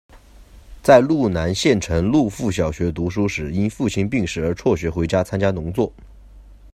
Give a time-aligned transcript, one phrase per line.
[0.81, 5.93] 在路南县城鹿阜小学读书时，因父亲病逝而辍学回家参加农作。